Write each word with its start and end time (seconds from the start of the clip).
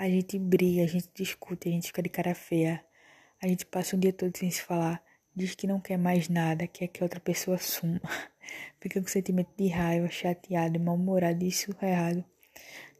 A 0.00 0.08
gente 0.08 0.38
briga, 0.38 0.82
a 0.82 0.86
gente 0.86 1.10
discute, 1.14 1.68
a 1.68 1.72
gente 1.72 1.88
fica 1.88 2.00
de 2.00 2.08
cara 2.08 2.34
feia. 2.34 2.82
A 3.38 3.46
gente 3.46 3.66
passa 3.66 3.94
o 3.94 3.98
dia 3.98 4.14
todo 4.14 4.34
sem 4.34 4.50
se 4.50 4.62
falar. 4.62 5.04
Diz 5.36 5.54
que 5.54 5.66
não 5.66 5.78
quer 5.78 5.98
mais 5.98 6.26
nada, 6.26 6.66
quer 6.66 6.88
que 6.88 7.02
outra 7.02 7.20
pessoa 7.20 7.58
suma. 7.58 8.00
Fica 8.80 8.98
com 8.98 9.06
sentimento 9.06 9.50
de 9.58 9.68
raiva, 9.68 10.08
chateado, 10.08 10.80
mal-humorado 10.80 11.44
e 11.44 11.52
surreado. 11.52 12.24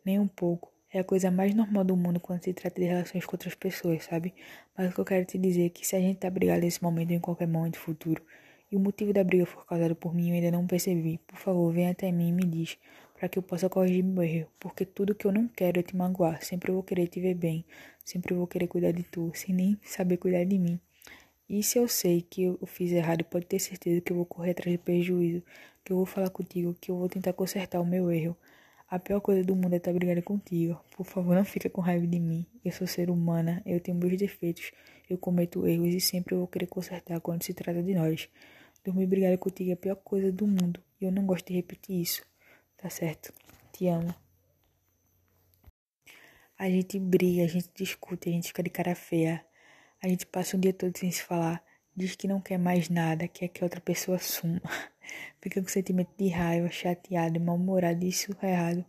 Nem 0.05 0.19
um 0.19 0.29
pouco. 0.29 0.71
É 0.93 0.99
a 0.99 1.05
coisa 1.05 1.31
mais 1.31 1.55
normal 1.55 1.85
do 1.85 1.97
mundo 1.97 2.21
quando 2.21 2.45
se 2.45 2.53
trata 2.53 2.79
de 2.79 2.87
relações 2.87 3.25
com 3.25 3.35
outras 3.35 3.55
pessoas, 3.55 4.05
sabe? 4.05 4.35
Mas 4.77 4.91
o 4.91 4.95
que 4.95 5.01
eu 5.01 5.05
quero 5.07 5.25
te 5.25 5.39
dizer 5.39 5.65
é 5.65 5.71
que 5.71 5.87
se 5.87 5.97
a 5.97 6.01
gente 6.01 6.19
tá 6.19 6.29
brigado 6.29 6.61
nesse 6.61 6.83
momento 6.83 7.13
ou 7.13 7.17
em 7.17 7.21
qualquer 7.21 7.49
momento 7.49 7.79
futuro, 7.79 8.23
e 8.71 8.77
o 8.77 8.81
motivo 8.81 9.13
da 9.13 9.25
briga 9.25 9.47
for 9.47 9.67
causado 9.67 9.97
por 9.97 10.15
mim 10.15 10.31
eu 10.31 10.35
ainda 10.37 10.51
não 10.51 10.67
percebi, 10.67 11.19
por 11.27 11.39
favor, 11.39 11.73
venha 11.73 11.91
até 11.91 12.13
mim 12.13 12.29
e 12.29 12.33
me 12.33 12.45
diz 12.45 12.79
para 13.15 13.29
que 13.29 13.39
eu 13.39 13.43
possa 13.43 13.69
corrigir 13.69 14.03
meu 14.03 14.23
erro, 14.23 14.49
porque 14.59 14.87
tudo 14.87 15.15
que 15.15 15.27
eu 15.27 15.33
não 15.33 15.47
quero 15.47 15.79
é 15.81 15.83
te 15.83 15.95
magoar, 15.95 16.43
sempre 16.43 16.73
vou 16.73 16.83
querer 16.83 17.07
te 17.07 17.21
ver 17.21 17.35
bem, 17.35 17.65
sempre 18.05 18.35
vou 18.35 18.47
querer 18.47 18.67
cuidar 18.67 18.93
de 18.93 19.03
tu, 19.03 19.31
sem 19.35 19.55
nem 19.55 19.79
saber 19.85 20.17
cuidar 20.17 20.45
de 20.45 20.59
mim. 20.59 20.81
E 21.47 21.63
se 21.63 21.79
eu 21.79 21.89
sei 21.89 22.23
que 22.23 22.45
eu 22.45 22.59
fiz 22.65 22.93
errado, 22.93 23.25
pode 23.25 23.45
ter 23.45 23.59
certeza 23.59 24.01
que 24.01 24.13
eu 24.13 24.17
vou 24.17 24.25
correr 24.25 24.53
atrás 24.53 24.71
de 24.71 24.79
prejuízo, 24.79 25.43
que 25.85 25.93
eu 25.93 25.97
vou 25.97 26.07
falar 26.07 26.31
contigo, 26.31 26.75
que 26.81 26.91
eu 26.91 26.97
vou 26.97 27.09
tentar 27.09 27.33
consertar 27.33 27.81
o 27.81 27.85
meu 27.85 28.11
erro. 28.11 28.37
A 28.89 28.99
pior 28.99 29.21
coisa 29.21 29.43
do 29.45 29.55
mundo 29.55 29.75
é 29.75 29.77
estar 29.77 29.93
brigando 29.93 30.23
contigo. 30.23 30.81
Por 30.97 31.05
favor, 31.05 31.35
não 31.35 31.45
fica 31.45 31.69
com 31.69 31.81
raiva 31.81 32.07
de 32.07 32.19
mim. 32.19 32.47
Eu 32.65 32.73
sou 32.73 32.87
ser 32.87 33.11
humana, 33.11 33.63
eu 33.67 33.81
tenho 33.81 33.99
meus 33.99 34.17
defeitos, 34.17 34.71
eu 35.09 35.19
cometo 35.19 35.67
erros 35.67 35.93
e 35.93 36.01
sempre 36.01 36.37
vou 36.37 36.47
querer 36.47 36.69
consertar 36.69 37.21
quando 37.21 37.43
se 37.43 37.53
trata 37.53 37.83
de 37.83 37.95
nós. 37.95 38.29
Dormir 38.85 39.07
brigado 39.07 39.37
contigo 39.39 39.71
é 39.71 39.75
a 39.75 39.77
pior 39.77 39.97
coisa 39.97 40.33
do 40.33 40.47
mundo 40.47 40.83
e 41.01 41.05
eu 41.05 41.13
não 41.13 41.27
gosto 41.27 41.47
de 41.49 41.55
repetir 41.55 42.01
isso. 42.01 42.25
Tá 42.77 42.89
certo. 42.89 43.33
Te 43.73 43.89
amo. 43.89 44.15
A 46.59 46.69
gente 46.69 46.99
briga, 46.99 47.45
a 47.45 47.47
gente 47.47 47.71
discute, 47.75 48.29
a 48.29 48.33
gente 48.33 48.49
fica 48.49 48.63
de 48.63 48.71
cara 48.71 48.95
feia. 48.95 49.45
A 50.03 50.09
gente 50.09 50.27
passa 50.27 50.57
o 50.57 50.61
dia 50.61 50.73
todo 50.73 50.97
sem 50.97 51.11
se 51.11 51.23
falar. 51.23 51.63
Diz 51.95 52.17
que 52.17 52.29
não 52.29 52.41
quer 52.41 52.59
mais 52.59 52.89
nada, 52.89 53.29
quer 53.29 53.49
que 53.49 53.63
a 53.63 53.67
outra 53.67 53.81
pessoa 53.81 54.19
suma. 54.19 54.61
Fica 55.41 55.61
com 55.61 55.69
sentimento 55.69 56.11
de 56.17 56.29
raiva, 56.29 56.71
chateado, 56.71 57.41
mal-humorado 57.41 58.05
e 58.05 58.13
surreado. 58.13 58.85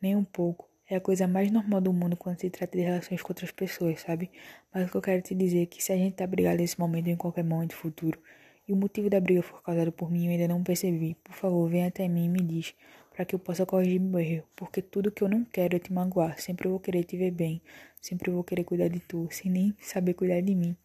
Nem 0.00 0.16
um 0.16 0.24
pouco. 0.24 0.68
É 0.88 0.96
a 0.96 1.00
coisa 1.00 1.26
mais 1.26 1.50
normal 1.50 1.80
do 1.80 1.92
mundo 1.92 2.16
quando 2.16 2.40
se 2.40 2.48
trata 2.48 2.76
de 2.76 2.84
relações 2.84 3.22
com 3.22 3.30
outras 3.30 3.50
pessoas, 3.50 4.00
sabe? 4.00 4.30
Mas 4.72 4.86
o 4.86 4.90
que 4.90 4.96
eu 4.96 5.02
quero 5.02 5.22
te 5.22 5.34
dizer 5.34 5.62
é 5.62 5.66
que 5.66 5.82
se 5.82 5.92
a 5.92 5.96
gente 5.96 6.14
tá 6.16 6.26
brigado 6.26 6.58
nesse 6.58 6.78
momento 6.78 7.06
ou 7.06 7.12
em 7.12 7.16
qualquer 7.16 7.44
momento 7.44 7.74
futuro, 7.74 8.20
e 8.68 8.72
o 8.72 8.76
motivo 8.76 9.08
da 9.08 9.20
briga 9.20 9.42
for 9.42 9.62
causado 9.62 9.92
por 9.92 10.10
mim 10.10 10.26
eu 10.26 10.32
ainda 10.32 10.48
não 10.48 10.62
percebi, 10.62 11.16
por 11.22 11.34
favor, 11.34 11.68
venha 11.68 11.88
até 11.88 12.08
mim 12.08 12.24
e 12.24 12.28
me 12.28 12.40
diz 12.40 12.74
para 13.16 13.24
que 13.24 13.34
eu 13.34 13.38
possa 13.38 13.64
corrigir 13.64 13.98
meu 13.98 14.20
erro, 14.20 14.44
porque 14.54 14.82
tudo 14.82 15.10
que 15.10 15.22
eu 15.22 15.28
não 15.28 15.42
quero 15.44 15.76
é 15.76 15.78
te 15.78 15.90
magoar, 15.92 16.38
sempre 16.38 16.68
vou 16.68 16.78
querer 16.78 17.02
te 17.04 17.16
ver 17.16 17.30
bem, 17.30 17.62
sempre 18.00 18.30
vou 18.30 18.44
querer 18.44 18.64
cuidar 18.64 18.88
de 18.88 19.00
tu, 19.00 19.26
sem 19.30 19.50
nem 19.50 19.74
saber 19.80 20.12
cuidar 20.12 20.42
de 20.42 20.54
mim. 20.54 20.76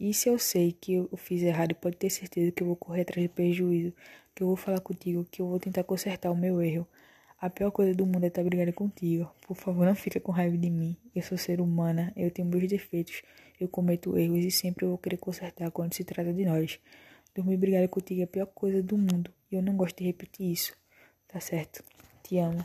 E 0.00 0.12
se 0.12 0.28
eu 0.28 0.38
sei 0.38 0.72
que 0.72 0.94
eu 0.94 1.10
fiz 1.16 1.42
errado, 1.42 1.74
pode 1.74 1.96
ter 1.96 2.10
certeza 2.10 2.50
que 2.50 2.62
eu 2.62 2.66
vou 2.66 2.74
correr 2.74 3.02
atrás 3.02 3.22
de 3.22 3.28
prejuízo, 3.28 3.92
que 4.34 4.42
eu 4.42 4.46
vou 4.46 4.56
falar 4.56 4.80
contigo, 4.80 5.26
que 5.30 5.42
eu 5.42 5.46
vou 5.46 5.60
tentar 5.60 5.84
consertar 5.84 6.30
o 6.30 6.36
meu 6.36 6.60
erro. 6.62 6.88
A 7.38 7.48
pior 7.48 7.70
coisa 7.70 7.94
do 7.94 8.04
mundo 8.04 8.24
é 8.24 8.28
estar 8.28 8.42
brigando 8.42 8.72
contigo. 8.72 9.30
Por 9.46 9.54
favor, 9.54 9.86
não 9.86 9.94
fica 9.94 10.18
com 10.18 10.32
raiva 10.32 10.56
de 10.56 10.70
mim. 10.70 10.96
Eu 11.14 11.22
sou 11.22 11.38
ser 11.38 11.60
humana, 11.60 12.12
eu 12.16 12.30
tenho 12.30 12.48
meus 12.48 12.66
defeitos, 12.66 13.22
eu 13.60 13.68
cometo 13.68 14.18
erros 14.18 14.44
e 14.44 14.50
sempre 14.50 14.86
vou 14.86 14.98
querer 14.98 15.18
consertar 15.18 15.70
quando 15.70 15.94
se 15.94 16.02
trata 16.02 16.32
de 16.32 16.44
nós. 16.46 16.80
Dormir 17.40 17.56
brigado 17.56 17.88
contigo 17.88 18.20
é 18.20 18.24
a 18.24 18.26
pior 18.26 18.44
coisa 18.48 18.82
do 18.82 18.98
mundo 18.98 19.32
e 19.50 19.56
eu 19.56 19.62
não 19.62 19.74
gosto 19.74 19.96
de 19.96 20.04
repetir 20.04 20.52
isso. 20.52 20.74
Tá 21.26 21.40
certo. 21.40 21.82
Te 22.22 22.36
amo. 22.36 22.62